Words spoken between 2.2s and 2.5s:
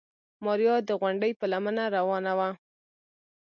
وه.